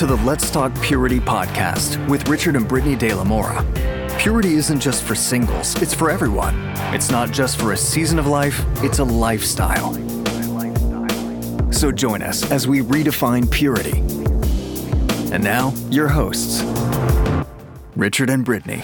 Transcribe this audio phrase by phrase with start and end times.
[0.00, 3.62] to the Let's Talk Purity podcast with Richard and Brittany De La Mora.
[4.18, 6.54] Purity isn't just for singles, it's for everyone.
[6.94, 9.92] It's not just for a season of life, it's a lifestyle.
[11.70, 13.98] So join us as we redefine purity.
[15.34, 16.62] And now, your hosts,
[17.94, 18.82] Richard and Brittany.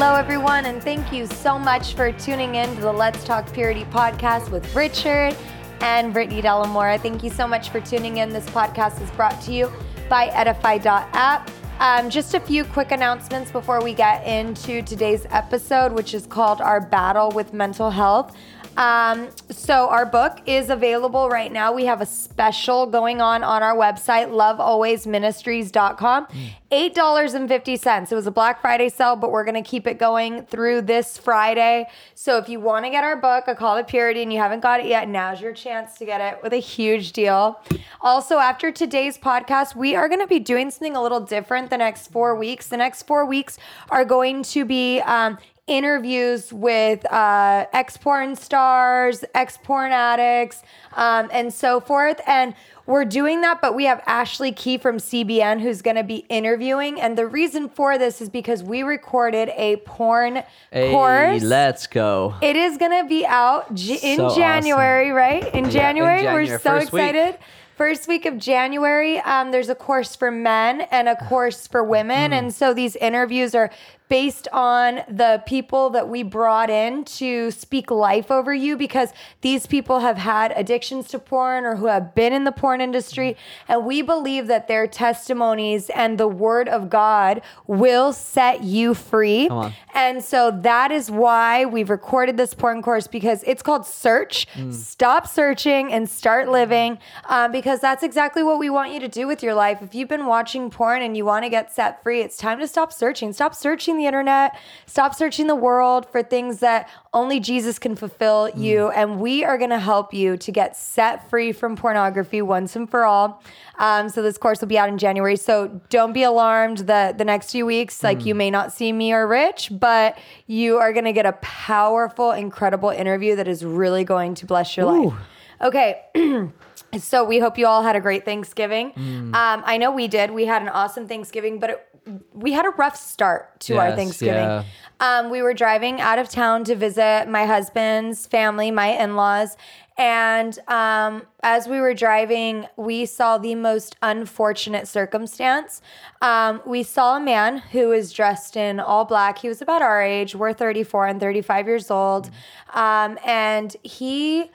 [0.00, 3.82] Hello, everyone, and thank you so much for tuning in to the Let's Talk Purity
[3.86, 5.36] podcast with Richard
[5.80, 6.96] and Brittany De La Mora.
[7.00, 8.28] Thank you so much for tuning in.
[8.28, 9.72] This podcast is brought to you
[10.08, 11.50] by Edify.app.
[11.80, 16.60] Um, just a few quick announcements before we get into today's episode, which is called
[16.60, 18.36] Our Battle with Mental Health.
[18.78, 21.72] Um, so our book is available right now.
[21.72, 26.28] We have a special going on on our website, lovealwaysministries.com.
[26.70, 28.12] $8.50.
[28.12, 31.18] It was a Black Friday sale, but we're going to keep it going through this
[31.18, 31.88] Friday.
[32.14, 34.60] So if you want to get our book, A Call to Purity, and you haven't
[34.60, 37.60] got it yet, now's your chance to get it with a huge deal.
[38.00, 41.78] Also, after today's podcast, we are going to be doing something a little different the
[41.78, 42.68] next four weeks.
[42.68, 43.58] The next four weeks
[43.90, 45.36] are going to be um,
[45.68, 50.62] interviews with uh, ex porn stars, ex porn addicts,
[50.96, 52.20] um, and so forth.
[52.26, 52.54] And
[52.86, 56.98] we're doing that, but we have Ashley Key from CBN who's going to be interviewing.
[57.00, 61.42] And the reason for this is because we recorded a porn Hey, course.
[61.42, 62.34] let's go.
[62.40, 65.54] It is going to be out J- in So January, right?
[65.54, 67.02] In January, we're so first week.
[67.02, 67.38] excited.
[67.76, 72.32] First week of January, um, there's a course for men and a course for women.
[72.32, 72.38] Mm.
[72.38, 73.70] And so these interviews are
[74.08, 79.66] based on the people that we brought in to speak life over you because these
[79.66, 83.36] people have had addictions to porn or who have been in the porn industry.
[83.68, 89.48] And we believe that their testimonies and the word of God will set you free.
[89.94, 94.46] And so that is why we've recorded this porn course because it's called Search.
[94.72, 96.98] Stop searching and start living
[97.28, 99.82] um, because that's exactly what we want you to do with your life.
[99.82, 102.66] If you've been watching porn and you want to get set free, it's time to
[102.66, 103.32] stop searching.
[103.32, 104.56] Stop searching the internet.
[104.86, 108.88] Stop searching the world for things that only Jesus can fulfill you.
[108.90, 112.90] And we are going to help you to get set free from pornography once and
[112.90, 113.42] for all.
[113.78, 115.36] Um, so this course will be out in January.
[115.36, 119.12] So don't be alarmed that the next few weeks, like you may not see me
[119.12, 124.04] or Rich, but you are going to get a powerful, incredible interview that is really
[124.04, 125.14] going to bless your life.
[125.60, 126.02] Okay.
[126.98, 128.92] So we hope you all had a great Thanksgiving.
[128.92, 129.34] Mm.
[129.34, 130.30] Um, I know we did.
[130.30, 131.86] We had an awesome Thanksgiving, but it,
[132.32, 134.34] we had a rough start to our Thanksgiving.
[134.42, 134.64] yeah.
[135.00, 139.56] Um, we were driving out of town to visit my husband's family, my in-laws,
[139.98, 145.82] and um, as we were driving, we saw the most unfortunate circumstance.
[146.22, 149.38] Um, we saw a man who was dressed in all black.
[149.38, 150.36] He was about our age.
[150.36, 152.30] We're 34 and 35 years old,
[152.74, 154.50] um, and he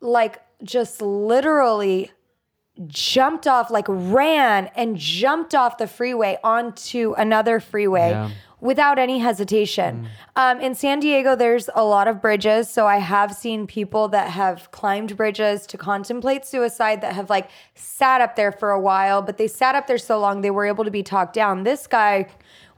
[0.00, 2.10] like just literally
[2.86, 8.30] jumped off, like ran and jumped off the freeway onto another freeway Yeah.
[8.60, 10.08] without any hesitation.
[10.36, 12.70] Um, in San Diego, there's a lot of bridges.
[12.70, 17.50] So I have seen people that have climbed bridges to contemplate suicide that have like
[17.74, 20.64] sat up there for a while, but they sat up there so long they were
[20.64, 21.64] able to be talked down.
[21.64, 22.28] This guy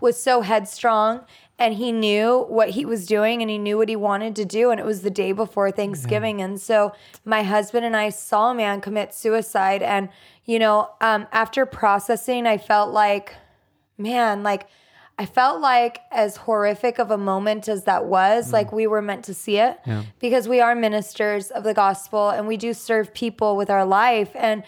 [0.00, 1.20] was so headstrong
[1.58, 4.70] and he knew what he was doing and he knew what he wanted to do
[4.70, 6.40] and it was the day before Thanksgiving.
[6.40, 6.92] And so
[7.24, 9.82] my husband and I saw a man commit suicide.
[9.82, 10.08] And
[10.44, 13.34] you know um, after processing I felt like
[13.96, 14.66] man like
[15.16, 19.24] I felt like as horrific of a moment as that was like we were meant
[19.26, 19.78] to see it
[20.18, 24.30] because we are ministers of the gospel and we do serve people with our life.
[24.34, 24.64] And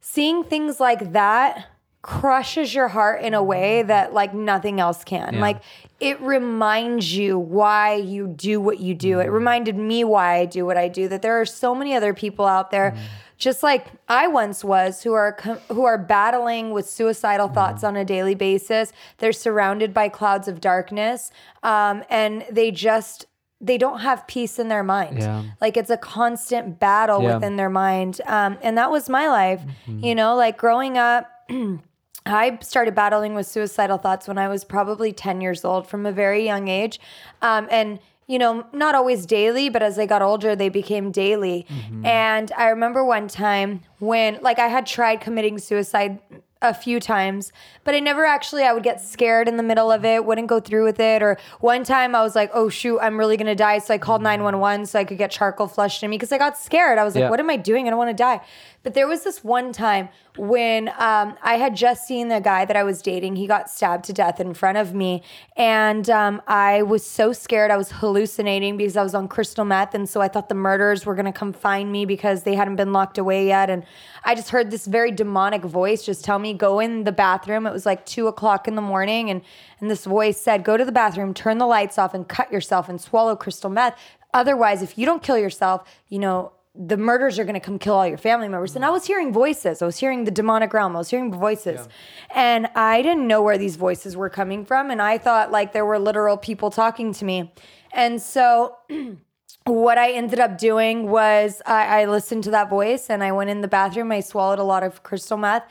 [0.00, 1.68] seeing things like that
[2.02, 5.34] crushes your heart in a way that like nothing else can.
[5.34, 5.40] Yeah.
[5.40, 5.62] Like
[6.00, 9.18] it reminds you why you do what you do.
[9.20, 12.14] It reminded me why I do what I do that there are so many other
[12.14, 12.96] people out there
[13.36, 15.36] just like I once was who are
[15.68, 18.92] who are battling with suicidal thoughts on a daily basis.
[19.18, 21.30] They're surrounded by clouds of darkness
[21.62, 23.26] um, and they just
[23.60, 25.18] they don't have peace in their mind.
[25.18, 25.42] Yeah.
[25.60, 27.34] Like it's a constant battle Yeah.
[27.34, 28.20] within their mind.
[28.24, 29.60] Um, and that was my life.
[29.86, 31.28] You know, like growing up,
[32.26, 36.12] I started battling with suicidal thoughts when I was probably 10 years old from a
[36.12, 37.00] very young age.
[37.40, 41.66] Um, and, you know, not always daily, but as I got older, they became daily.
[42.04, 46.18] And I remember one time when, like, I had tried committing suicide
[46.60, 47.52] a few times,
[47.84, 50.58] but I never actually, I would get scared in the middle of it, wouldn't go
[50.58, 51.22] through with it.
[51.22, 53.78] Or one time I was like, oh shoot, I'm really gonna die.
[53.78, 56.58] So I called 911 so I could get charcoal flushed in me because I got
[56.58, 56.98] scared.
[56.98, 57.30] I was like, Yeah.
[57.30, 57.86] what am I doing?
[57.86, 58.40] I don't wanna die.
[58.82, 62.76] But there was this one time when um, I had just seen the guy that
[62.76, 63.36] I was dating.
[63.36, 65.22] He got stabbed to death in front of me.
[65.56, 67.70] And um, I was so scared.
[67.70, 69.94] I was hallucinating because I was on crystal meth.
[69.94, 72.76] And so I thought the murderers were going to come find me because they hadn't
[72.76, 73.68] been locked away yet.
[73.68, 73.84] And
[74.24, 77.66] I just heard this very demonic voice just tell me, go in the bathroom.
[77.66, 79.30] It was like two o'clock in the morning.
[79.30, 79.42] And,
[79.80, 82.88] and this voice said, go to the bathroom, turn the lights off, and cut yourself
[82.88, 83.98] and swallow crystal meth.
[84.32, 87.94] Otherwise, if you don't kill yourself, you know, the murders are going to come kill
[87.94, 88.76] all your family members.
[88.76, 89.82] And I was hearing voices.
[89.82, 90.94] I was hearing the demonic realm.
[90.94, 91.88] I was hearing voices.
[92.32, 94.92] And I didn't know where these voices were coming from.
[94.92, 97.52] And I thought like there were literal people talking to me.
[97.92, 98.76] And so
[99.64, 103.50] what I ended up doing was I, I listened to that voice and I went
[103.50, 104.12] in the bathroom.
[104.12, 105.64] I swallowed a lot of crystal meth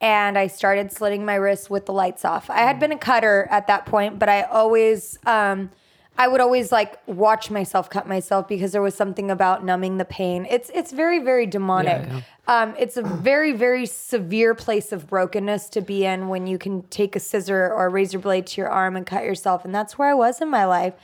[0.00, 2.50] and I started slitting my wrists with the lights off.
[2.50, 5.70] I had been a cutter at that point, but I always, um,
[6.18, 10.04] I would always like watch myself cut myself because there was something about numbing the
[10.04, 10.48] pain.
[10.50, 12.06] It's it's very very demonic.
[12.08, 16.58] Yeah, Um, it's a very very severe place of brokenness to be in when you
[16.58, 19.72] can take a scissor or a razor blade to your arm and cut yourself, and
[19.72, 20.94] that's where I was in my life.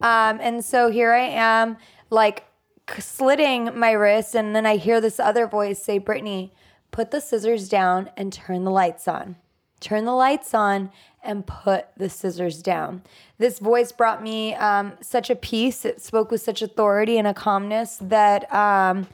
[0.00, 1.76] Um, and so here I am,
[2.10, 2.44] like
[2.98, 6.52] slitting my wrist, and then I hear this other voice say, "Brittany,
[6.90, 9.36] put the scissors down and turn the lights on."
[9.80, 10.90] turn the lights on
[11.26, 13.02] and put the scissors down.
[13.38, 15.84] This voice brought me um, such a peace.
[15.84, 19.06] It spoke with such authority and a calmness that um,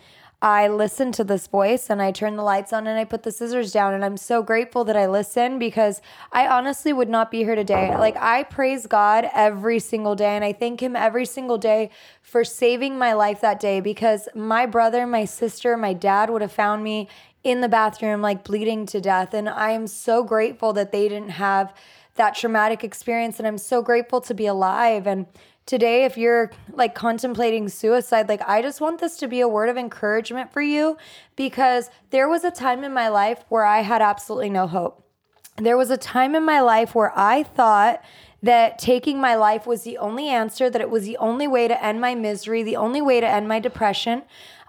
[0.43, 3.31] I listened to this voice and I turned the lights on and I put the
[3.31, 3.95] scissors down.
[3.95, 7.97] And I'm so grateful that I listened because I honestly would not be here today.
[7.97, 11.91] Like, I praise God every single day and I thank Him every single day
[12.23, 16.51] for saving my life that day because my brother, my sister, my dad would have
[16.51, 17.09] found me
[17.45, 19.35] in the bathroom, like bleeding to death.
[19.35, 21.73] And I am so grateful that they didn't have
[22.17, 23.39] that traumatic experience.
[23.39, 25.07] And I'm so grateful to be alive.
[25.07, 25.27] And
[25.67, 29.69] today, if you're like contemplating suicide, like I just want this to be a word
[29.69, 30.97] of encouragement for you
[31.37, 35.05] because there was a time in my life where I had absolutely no hope.
[35.57, 38.03] There was a time in my life where I thought
[38.43, 41.85] that taking my life was the only answer, that it was the only way to
[41.85, 44.23] end my misery, the only way to end my depression.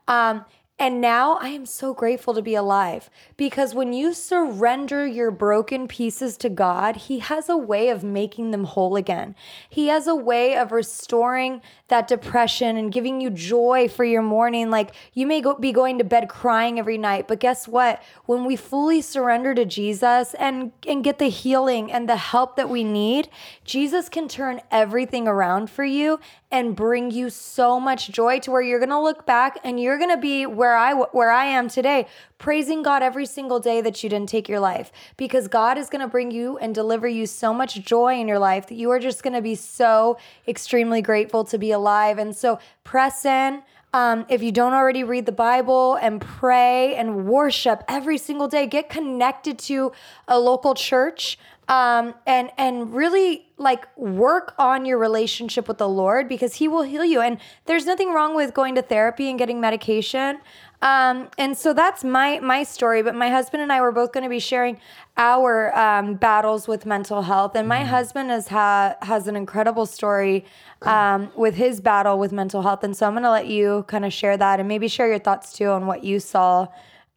[0.07, 0.45] Um,
[0.80, 5.88] and now I am so grateful to be alive because when you surrender your broken
[5.88, 9.36] pieces to God, He has a way of making them whole again.
[9.70, 14.72] He has a way of restoring that depression and giving you joy for your morning.
[14.72, 18.02] Like you may go, be going to bed crying every night, but guess what?
[18.26, 22.69] When we fully surrender to Jesus and, and get the healing and the help that
[22.69, 23.30] we need,
[23.64, 26.19] Jesus can turn everything around for you
[26.54, 29.98] and bring you so much joy to where you're going to look back and you're
[29.98, 32.08] going to be where I where I am today
[32.38, 34.92] praising God every single day that you didn't take your life.
[35.18, 38.38] Because God is going to bring you and deliver you so much joy in your
[38.38, 40.18] life that you are just going to be so
[40.48, 42.20] extremely grateful to be alive.
[42.20, 47.28] And so press in um, if you don't already read the Bible and pray and
[47.28, 49.92] worship every single day, get connected to
[50.28, 51.38] a local church
[51.68, 56.81] um, and and really like work on your relationship with the Lord because He will
[56.81, 57.22] heal you.
[57.22, 60.40] And there's nothing wrong with going to therapy and getting medication.
[60.83, 63.01] Um, and so that's my my story.
[63.01, 64.77] But my husband and I were both going to be sharing
[65.15, 67.56] our um, battles with mental health.
[67.56, 70.44] And my husband has ha- has an incredible story
[70.81, 72.83] um, with his battle with mental health.
[72.83, 75.19] And so I'm going to let you kind of share that and maybe share your
[75.19, 76.68] thoughts too on what you saw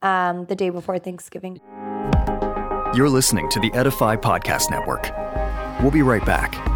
[0.02, 1.60] um, the day before Thanksgiving.
[2.94, 5.11] You're listening to the Edify Podcast Network.
[5.82, 6.75] We'll be right back.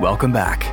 [0.00, 0.64] Welcome back.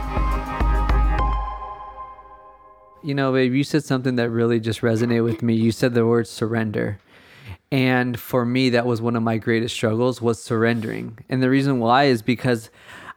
[3.04, 5.54] You know, babe, you said something that really just resonated with me.
[5.54, 7.02] You said the word surrender.
[7.70, 11.20] And for me, that was one of my greatest struggles was surrendering.
[11.28, 12.70] And the reason why is because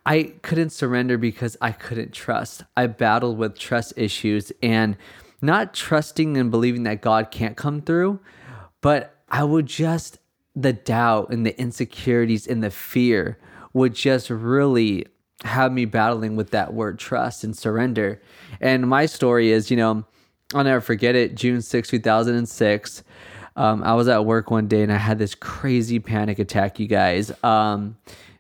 [0.05, 2.65] I couldn't surrender because I couldn't trust.
[2.77, 4.97] I battled with trust issues and
[5.41, 8.19] not trusting and believing that God can't come through,
[8.81, 10.19] but I would just
[10.57, 13.39] the doubt and the insecurities and the fear
[13.73, 15.07] would just really
[15.45, 18.21] have me battling with that word trust and surrender.
[18.61, 20.05] And my story is, you know,
[20.55, 21.35] I'll never forget it.
[21.35, 23.05] June 6, 2006.
[23.57, 26.87] Um, I was at work one day and I had this crazy panic attack, you
[26.87, 27.33] guys.
[27.45, 27.97] Um,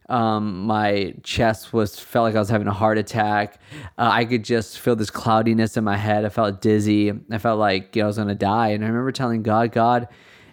[0.08, 3.60] um, my chest was felt like I was having a heart attack.
[3.96, 6.24] Uh, I could just feel this cloudiness in my head.
[6.24, 7.12] I felt dizzy.
[7.30, 8.68] I felt like you know, I was gonna die.
[8.68, 10.08] And I remember telling God, God,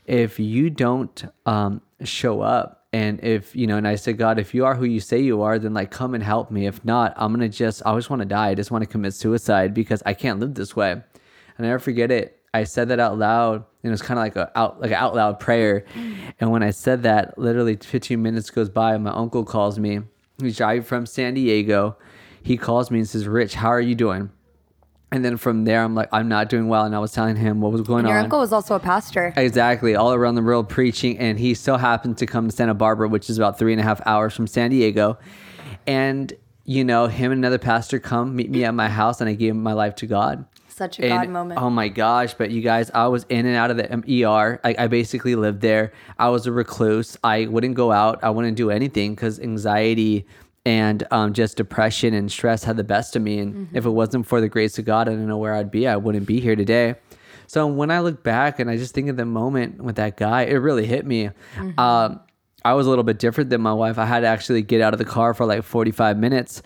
[0.05, 4.53] if you don't um, show up, and if you know, and I said, God, if
[4.53, 6.67] you are who you say you are, then like come and help me.
[6.67, 8.49] If not, I'm gonna just, I just want to die.
[8.49, 10.91] I just want to commit suicide because I can't live this way.
[10.91, 11.03] And
[11.59, 12.41] I never forget it.
[12.53, 14.97] I said that out loud, and it was kind of like a out like an
[14.97, 15.85] out loud prayer.
[16.39, 20.01] And when I said that, literally 15 minutes goes by, and my uncle calls me.
[20.41, 21.97] He's driving from San Diego.
[22.41, 24.31] He calls me and says, "Rich, how are you doing?"
[25.11, 27.61] And then from there, I'm like, "I'm not doing well," and I was telling him
[27.61, 28.15] what was going Your on.
[28.15, 29.33] Your uncle was also a pastor.
[29.37, 33.07] Exactly, all around the world preaching, and he so happened to come to Santa Barbara,
[33.07, 35.17] which is about three and a half hours from San Diego.
[35.85, 36.33] And
[36.65, 39.55] you know, him and another pastor come meet me at my house, and I gave
[39.55, 40.43] my life to God.
[40.67, 41.61] Such a And- God moment.
[41.61, 42.33] Oh my gosh!
[42.33, 44.59] But you guys, I was in and out of the ER.
[44.63, 45.93] I, I basically lived there.
[46.19, 47.17] I was a recluse.
[47.23, 48.19] I wouldn't go out.
[48.21, 50.27] I wouldn't do anything because anxiety
[50.67, 53.39] and um, just depression and stress had the best of me.
[53.39, 53.77] And Mm-hmm.
[53.77, 55.87] if it wasn't for the grace of God, I don't know where I'd be.
[55.87, 56.95] I wouldn't be here today.
[57.47, 60.41] So when I look back and I just think of the moment with that guy,
[60.43, 61.29] it really hit me.
[61.55, 61.79] Mm-hmm.
[61.79, 62.19] Um,
[62.65, 63.97] I was a little bit different than my wife.
[63.97, 66.61] I had to actually get out of the car for like 45 minutes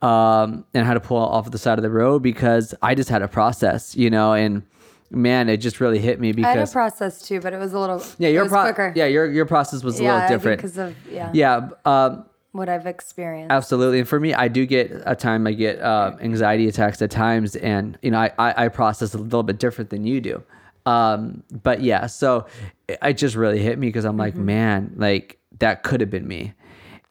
[0.00, 3.20] um, and had to pull off the side of the road because I just had
[3.20, 4.62] a process, you know, and
[5.10, 7.74] man, it just really hit me because I had a process too, but it was
[7.74, 8.92] a little yeah, your pro- quicker.
[8.96, 11.30] yeah, your your process was a Yeah, little different because of- yeah.
[11.34, 11.68] yeah.
[11.84, 13.50] Um, what I've experienced.
[13.52, 13.98] Absolutely.
[14.00, 17.56] And for me, I do get a time I get uh, anxiety attacks at times,
[17.56, 20.42] and you know, I, I I process a little bit different than you do.
[20.86, 22.46] Um, but yeah, so
[22.88, 26.26] it- it just really hit me because I'm like, man, like that could have been
[26.28, 26.52] me,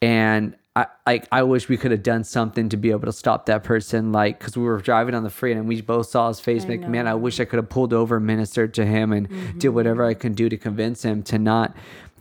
[0.01, 3.45] and I like I wish we could have done something to be able to stop
[3.47, 4.13] that person.
[4.13, 6.65] Like, because we were driving on the freeway and we both saw his face.
[6.65, 10.05] like, man, I wish I could have pulled over, ministered to him, and did whatever
[10.05, 11.75] I can do to convince him to not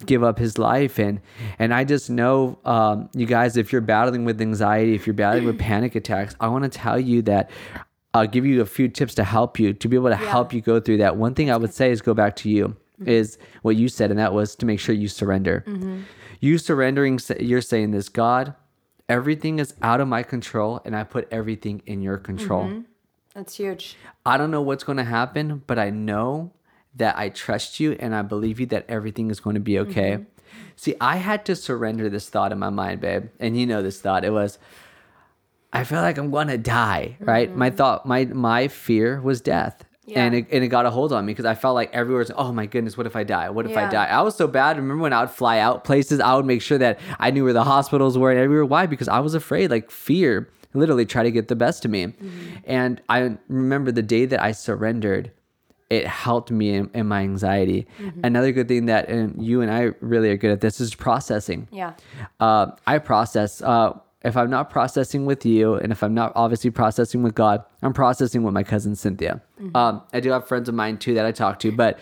[0.06, 1.20] give up his life and
[1.58, 5.44] and i just know um, you guys if you're battling with anxiety if you're battling
[5.44, 7.50] with panic attacks i want to tell you that
[8.14, 10.60] i'll give you a few tips to help you to be able to help you
[10.62, 13.08] go through that one thing i would say is go back to you Mm-hmm.
[13.08, 16.02] is what you said and that was to make sure you surrender mm-hmm.
[16.40, 18.54] you surrendering you're saying this god
[19.08, 22.80] everything is out of my control and i put everything in your control mm-hmm.
[23.34, 23.96] That's huge.
[24.26, 26.52] I don't know what's going to happen, but I know
[26.96, 30.26] that I trust you and I believe you that everything is going to be okay.
[30.74, 33.28] See, I had to surrender this thought in my mind, babe.
[33.38, 34.24] And you know this thought.
[34.24, 34.58] It was
[35.72, 37.54] I feel like I'm going to die, right?
[37.54, 39.84] My thought my my fear was death.
[40.18, 42.52] And it, and it got a hold on me because I felt like everywhere's, oh
[42.52, 43.50] my goodness, what if I die?
[43.50, 44.06] What if I die?
[44.06, 44.76] I was so bad.
[44.76, 47.52] Remember when I would fly out places, I would make sure that I knew where
[47.52, 48.64] the hospitals were and everywhere.
[48.64, 48.86] Why?
[48.86, 52.14] Because I was afraid, like fear literally tried to get the best of me.
[52.64, 55.32] And I remember the day that I surrendered,
[55.88, 57.86] it helped me in, in my anxiety.
[58.22, 61.66] Another good thing that and you and I really are good at this is processing.
[61.72, 61.94] Yeah.
[62.38, 63.60] Uh, I process.
[63.60, 67.64] Uh, if I'm not processing with you, and if I'm not obviously processing with God,
[67.82, 69.40] I'm processing with my cousin Cynthia.
[69.74, 71.98] Um, I do have friends of mine too that I talk to, but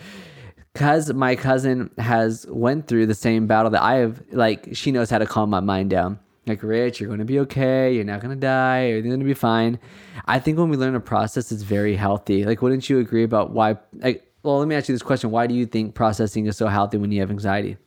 [0.73, 5.09] because my cousin has went through the same battle that I have, like she knows
[5.09, 6.19] how to calm my mind down.
[6.45, 7.93] Like Rich, you're going to be okay.
[7.93, 8.87] You're not going to die.
[8.87, 9.79] Everything's going to be fine.
[10.25, 12.43] I think when we learn to process, it's very healthy.
[12.43, 13.77] Like, wouldn't you agree about why?
[13.93, 16.67] Like, well, let me ask you this question: Why do you think processing is so
[16.67, 17.77] healthy when you have anxiety?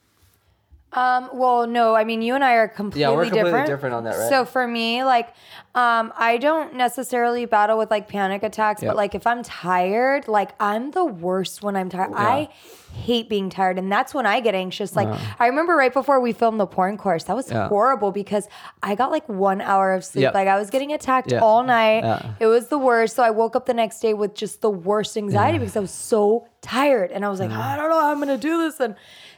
[0.94, 3.12] Um, well, no, I mean, you and I are completely, different.
[3.12, 3.66] yeah, we're completely different.
[3.66, 4.28] different on that, right?
[4.28, 5.28] So for me, like,
[5.75, 8.90] um, I don't necessarily battle with like panic attacks, Yep.
[8.90, 12.12] but like if I'm tired, like I'm the worst when I'm tired.
[12.14, 12.50] I
[12.92, 14.94] hate being tired, and that's when I get anxious.
[14.94, 15.08] Like
[15.40, 17.68] I remember right before we filmed the porn course, that was Yeah.
[17.68, 18.49] horrible because
[18.82, 20.22] I got like one hour of sleep.
[20.22, 20.34] Yep.
[20.34, 21.40] Like I was getting attacked Yeah.
[21.40, 22.04] all night.
[22.04, 22.22] Yeah.
[22.40, 23.16] It was the worst.
[23.16, 25.90] So I woke up the next day with just the worst anxiety because I was
[25.90, 28.94] so tired, and I was like, I don't know how I'm gonna do this, and.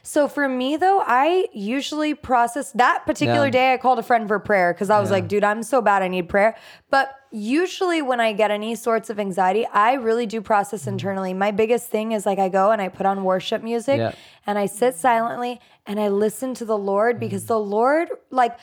[0.07, 3.73] So for me though, I usually process that particular day.
[3.73, 6.03] I called a friend for prayer because I was like, dude, I'm so bad.
[6.03, 6.55] I need prayer.
[6.91, 10.91] But usually when I get any sorts of anxiety, I really do process mm-hmm.
[10.91, 11.33] internally.
[11.33, 14.13] My biggest thing is like I go and I put on worship music Yeah.
[14.47, 17.47] and I sit silently and I listen to the Lord because mm.
[17.47, 18.57] the Lord, like,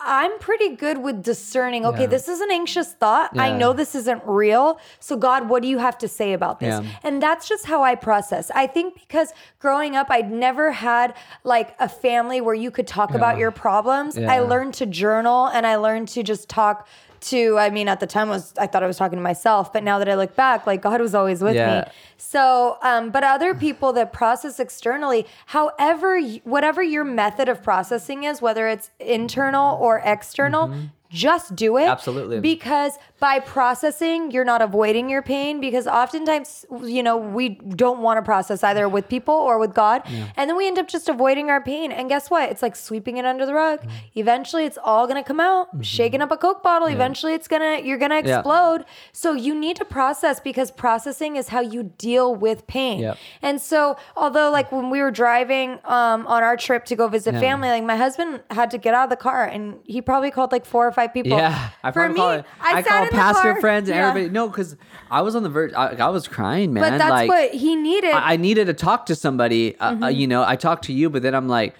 [0.00, 1.84] I'm pretty good with discerning.
[1.84, 2.06] Okay, Yeah.
[2.06, 3.38] this is an anxious thought.
[3.38, 4.78] I know this isn't real.
[5.00, 6.82] So God, what do you have to say about this?
[6.82, 6.90] Yeah.
[7.02, 8.50] And that's just how I process.
[8.54, 11.14] I think because growing up, I'd never had
[11.44, 14.16] like a family where you could talk about your problems.
[14.16, 16.86] I learned to journal and I learned to just talk
[17.22, 19.82] to, I mean, at the time was I thought I was talking to myself, but
[19.82, 21.80] now that I look back, like God was always with Yeah.
[21.86, 21.92] me.
[22.16, 28.40] So, um, but other people that process externally, however, whatever your method of processing is,
[28.42, 30.72] whether it's internal or external,
[31.10, 31.82] just do it.
[31.82, 31.90] Mm-hmm.
[31.90, 32.40] Absolutely.
[32.40, 38.18] Because by processing, you're not avoiding your pain because oftentimes, you know, we don't want
[38.18, 40.02] to process either with people or with God.
[40.36, 41.92] And then we end up just avoiding our pain.
[41.92, 42.50] And guess what?
[42.50, 43.78] It's like sweeping it under the rug.
[43.78, 44.18] Mm-hmm.
[44.18, 45.68] Eventually it's all gonna come out.
[45.82, 48.38] Shaking up a Coke bottle, eventually it's gonna you're gonna Yeah.
[48.40, 48.84] explode.
[49.12, 53.14] So you need to process because processing is how you deal with pain.
[53.40, 57.34] And so although like when we were driving um on our trip to go visit
[57.34, 57.40] Yeah.
[57.40, 60.50] family, like my husband had to get out of the car and he probably called
[60.50, 61.38] like four or five people.
[61.38, 62.20] Yeah, I For me.
[62.20, 64.08] I, I, sat in pastor friends and Yeah.
[64.10, 64.32] everybody.
[64.32, 64.76] No, because
[65.10, 65.72] I was on the verge.
[65.74, 66.82] I, I was crying, man.
[66.82, 68.12] But that's like, what he needed.
[68.12, 69.78] I, I needed to talk to somebody.
[69.78, 70.02] Uh, Mm-hmm.
[70.04, 71.74] uh, you know, I talked to you, but then I'm like,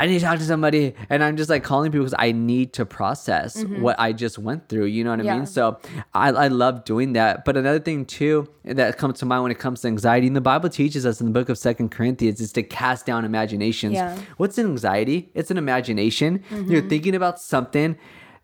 [0.00, 2.72] I need to talk to somebody, and I'm just like calling people because I need
[2.74, 4.84] to process what I just went through.
[4.84, 5.26] You know what I Mm-hmm.
[5.26, 5.36] Yeah.
[5.38, 5.46] mean?
[5.46, 5.80] So
[6.14, 7.44] I, I love doing that.
[7.44, 10.40] But another thing too that comes to mind when it comes to anxiety, and the
[10.40, 13.94] Bible teaches us in the book of Second Corinthians, is to cast down imaginations.
[13.94, 14.16] Yeah.
[14.36, 15.30] What's an anxiety?
[15.34, 16.44] It's an imagination.
[16.48, 16.70] Mm-hmm.
[16.70, 17.98] You're thinking about something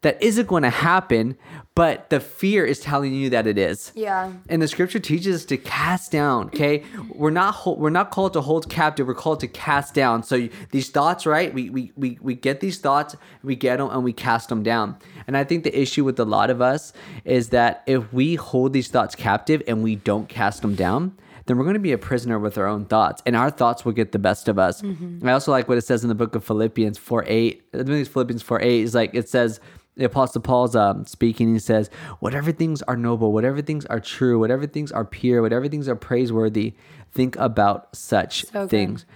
[0.05, 1.35] that isn't going to happen,
[1.75, 3.91] but the fear is telling you that it is.
[3.95, 4.33] Yeah.
[4.51, 6.47] And the scripture teaches us to cast down.
[6.49, 9.07] Okay, we're not we're not called to hold captive.
[9.07, 10.23] We're called to cast down.
[10.23, 11.53] So you- these thoughts, right?
[11.53, 14.97] We, we we we get these thoughts, we get them, and we cast them down.
[15.27, 16.93] And I think the issue with a lot of us
[17.25, 21.57] is that if we hold these thoughts captive and we don't cast them down, then
[21.57, 24.13] we're going to be a prisoner with our own thoughts, and our thoughts will get
[24.13, 24.83] the best of us.
[24.83, 25.27] Mm-hmm.
[25.27, 27.63] I also like what it says in the book of Philippians four eight.
[27.73, 29.61] I think it's Philippians four eight is like it says
[29.97, 31.89] the apostle paul's um, speaking he says
[32.21, 35.97] whatever things are noble whatever things are true whatever things are pure whatever things are
[35.97, 36.75] praiseworthy
[37.13, 39.07] think about such So things.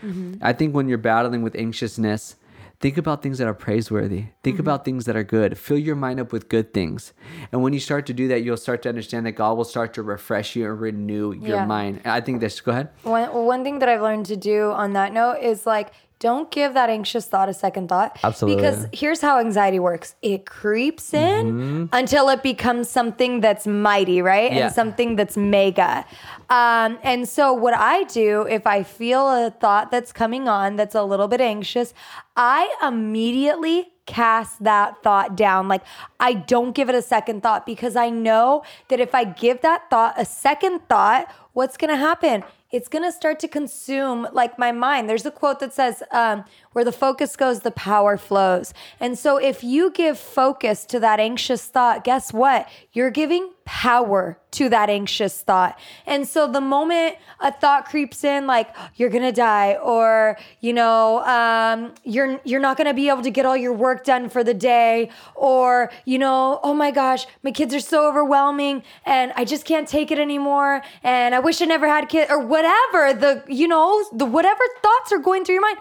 [0.41, 2.37] I think when you're battling with anxiousness
[2.81, 4.27] think about things that are praiseworthy.
[4.45, 4.61] Think Mm-hmm.
[4.61, 5.59] about things that are good.
[5.59, 7.13] Fill your mind up with good things.
[7.51, 9.95] And when you start to do that you'll start to understand that god will start
[9.95, 11.67] to refresh you and renew your Yeah.
[11.67, 12.03] mind.
[12.05, 12.91] And i think this go ahead.
[13.03, 15.89] One one thing that I've learned to do on that note is like
[16.21, 18.19] don't give that anxious thought a second thought.
[18.25, 18.61] Absolutely.
[18.61, 20.17] Because here's how anxiety works.
[20.21, 24.53] It creeps in until it becomes something that's mighty, right?
[24.53, 24.67] Yeah.
[24.67, 26.05] And something that's mega.
[26.51, 30.95] Um, and so what I do if I feel a thought that's coming on that's
[30.95, 31.95] a little bit anxious,
[32.37, 35.69] I immediately cast that thought down.
[35.69, 35.83] Like
[36.19, 39.89] I don't give it a second thought because I know that if I give that
[39.91, 42.43] thought a second thought, what's going to happen?
[42.71, 45.09] It's going to start to consume like my mind.
[45.09, 48.75] There's a quote that says, um, where the focus goes, the power flows.
[49.01, 52.69] And so if you give focus to that anxious thought, guess what?
[52.93, 55.79] You're giving power to that anxious thought.
[56.07, 61.23] And so the moment a thought creeps in, like you're gonna die, or you know,
[61.27, 64.55] um, you're you're not gonna be able to get all your work done for the
[64.55, 69.67] day, or you know, oh my gosh, my kids are so overwhelming, and I just
[69.67, 73.69] can't take it anymore, and I wish I never had kids, or whatever the you
[73.69, 75.77] know the whatever thoughts are going through your mind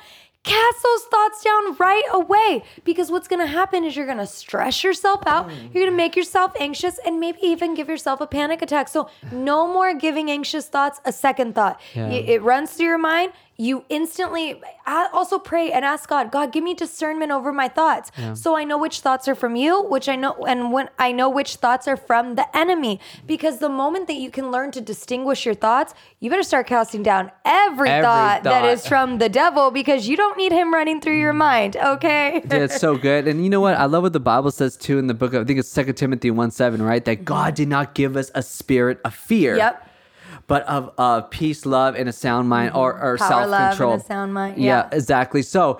[0.47, 2.63] cast those thoughts down right away.
[2.83, 5.73] Because what's going to happen is you're going to stress yourself out mm.
[5.73, 8.87] you're going to make yourself anxious and maybe even give yourself a panic attack.
[8.87, 11.79] So no more giving anxious thoughts a second thought.
[11.93, 12.09] Yeah.
[12.09, 16.75] It runs through your mind you instantly also pray and ask God, God, give me
[16.75, 18.11] discernment over my thoughts.
[18.35, 21.27] So I know which thoughts are from you, which I know, and when I know
[21.27, 22.99] which thoughts are from the enemy.
[23.25, 27.01] Because the moment that you can learn to distinguish your thoughts, you better start casting
[27.01, 28.69] down every, Every thought, that thought.
[28.69, 31.37] is from the devil because you don't need him running through your mm.
[31.37, 31.77] mind.
[31.77, 32.41] Okay.
[32.47, 33.27] Dude, it's so good.
[33.27, 33.75] And you know what?
[33.75, 35.95] I love what the Bible says too in the book of I think it's Second
[35.95, 37.03] Timothy 1 7, right?
[37.03, 39.57] That God did not give us a spirit of fear.
[39.57, 39.86] Yep.
[40.47, 43.99] But of uh, peace, love, and a sound mind or, or Power, self control.
[43.99, 44.57] sound mind.
[44.57, 44.87] Yeah.
[44.89, 44.89] Yeah.
[44.97, 45.41] exactly.
[45.41, 45.79] So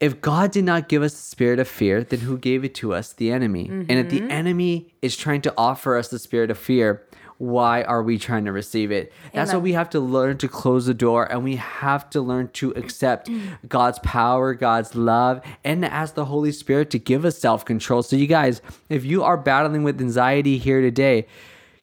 [0.00, 2.92] if God did not give us the spirit of fear, then who gave it to
[2.94, 3.12] us?
[3.12, 3.68] The enemy.
[3.68, 4.26] And if Mm-hmm.
[4.28, 7.06] the enemy is trying to offer us the spirit of fear,
[7.38, 9.12] why are we trying to receive it?
[9.32, 12.48] That's why we have to learn to close the door and we have to learn
[12.54, 13.30] to accept
[13.68, 18.02] God's power, God's love, and ask the Holy Spirit to give us self control.
[18.02, 21.26] So, you guys, if you are battling with anxiety here today,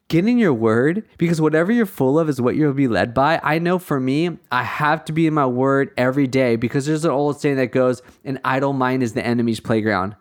[0.08, 3.38] get in your word because whatever you're full of is what you'll be led by.
[3.42, 7.04] I know for me, I have to be in my word every day because there's
[7.04, 10.16] an old saying that goes, an idle mind is the enemy's playground.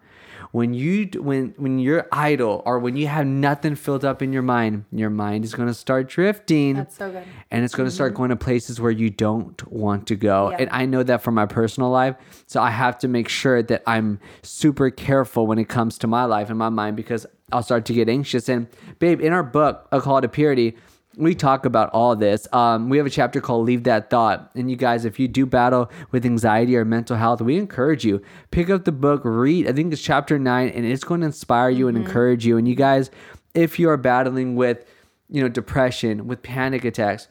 [0.52, 4.42] When you when when you're idle or when you have nothing filled up in your
[4.42, 6.76] mind, your mind is going to start drifting.
[6.76, 7.24] That's so good.
[7.52, 8.18] And it's going to start mm-hmm.
[8.18, 10.52] going to places where you don't want to go.
[10.52, 10.58] Yeah.
[10.60, 12.16] And I know that from my personal life.
[12.48, 16.26] So I have to make sure that I'm super careful when it comes to my
[16.26, 18.50] life and my mind because I'll start to get anxious.
[18.50, 18.68] And
[19.00, 20.76] babe, in our book, A Call to Purity,
[21.18, 22.48] we talk about all this.
[22.54, 24.52] Um, we have a chapter called Leave That Thought.
[24.56, 28.22] And you guys, if you do battle with anxiety or mental health, we encourage you.
[28.52, 29.68] Pick up the book, read.
[29.68, 32.58] I think it's chapter nine, and it's going to inspire you and encourage you.
[32.58, 33.10] And you guys,
[33.56, 34.86] if you are battling with,
[35.30, 37.28] you know, depression, with panic attacks,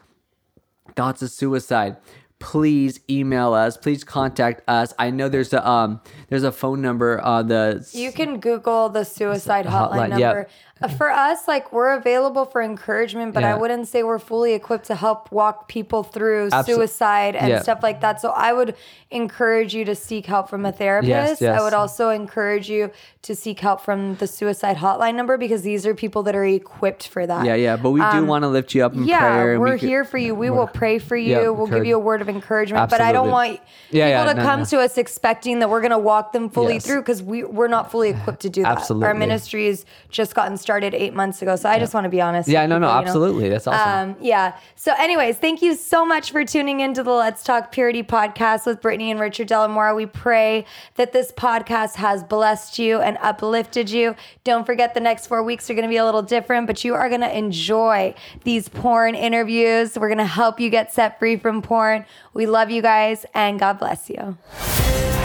[0.97, 1.97] thoughts of suicide,
[2.39, 3.77] please email us.
[3.77, 4.93] Please contact us.
[4.99, 9.05] I know there's a um there's a phone number uh the You can Google the
[9.05, 10.19] suicide hotline, Hotline, number.
[10.19, 10.51] yep.
[10.99, 14.95] For us, like we're available for encouragement, but I wouldn't say we're fully equipped to
[14.95, 17.63] help walk people through Absol- suicide and Yeah.
[17.63, 18.21] stuff like that.
[18.21, 18.75] So I would
[19.11, 21.41] encourage you to seek help from a therapist.
[21.41, 21.43] yes.
[21.43, 22.91] I would also encourage you
[23.23, 27.09] to seek help from the suicide hotline number because these are people that are equipped
[27.09, 27.47] for that.
[27.47, 27.77] yeah yeah.
[27.79, 29.53] But we do want to lift you up in Um, Yeah, prayer.
[29.55, 30.35] and we we're could- here for you.
[30.35, 31.31] We will pray for you.
[31.41, 32.91] Yeah, we'll give you a word of encouragement.
[32.91, 33.53] But I don't want
[33.91, 34.67] Yeah, people yeah, to no, come no.
[34.67, 36.85] to us expecting that we're going to walk them fully Yes.
[36.87, 38.73] through because we, we're not fully equipped to do that.
[38.77, 39.05] Absolutely.
[39.07, 39.27] Our Absolutely.
[39.27, 41.57] ministry's just gotten started eight months ago.
[41.57, 42.49] So I just want to be honest.
[42.49, 43.09] Yeah, with no, no, people, you know?
[43.09, 43.49] absolutely.
[43.49, 44.11] That's awesome.
[44.11, 44.59] Um, yeah.
[44.75, 48.81] So, anyways, thank you so much for tuning into the Let's Talk Purity podcast with
[48.81, 49.95] Brittany and Richard De La Mora.
[49.95, 54.15] We pray that this podcast has blessed you and uplifted you.
[54.45, 56.95] Don't forget the next four weeks are going to be a little different, but you
[56.95, 59.99] are going to enjoy these porn interviews.
[59.99, 62.05] We're going to help you get set free from porn.
[62.35, 64.37] We love you guys and God bless you.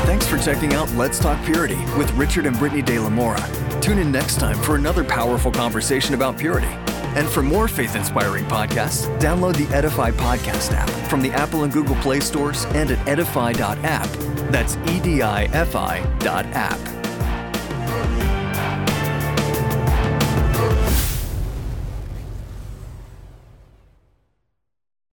[0.06, 3.71] Thanks for checking out Let's Talk Purity with Richard and Brittany De La Mora.
[3.82, 6.68] Tune in next time for another powerful conversation about purity.
[7.16, 11.74] And for more faith inspiring podcasts, download the Edify Podcast app from the Apple and
[11.74, 14.10] Google Play stores and at edify.app.
[14.52, 17.01] That's E D I F I dot app.